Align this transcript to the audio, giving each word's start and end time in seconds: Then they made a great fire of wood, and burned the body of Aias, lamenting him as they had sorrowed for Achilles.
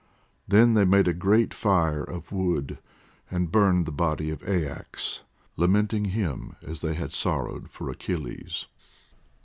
Then 0.47 0.73
they 0.73 0.83
made 0.83 1.07
a 1.07 1.13
great 1.13 1.53
fire 1.53 2.03
of 2.03 2.31
wood, 2.31 2.79
and 3.29 3.51
burned 3.51 3.85
the 3.85 3.91
body 3.91 4.31
of 4.31 4.41
Aias, 4.49 5.21
lamenting 5.57 6.05
him 6.05 6.55
as 6.65 6.81
they 6.81 6.95
had 6.95 7.11
sorrowed 7.13 7.69
for 7.69 7.87
Achilles. 7.91 8.65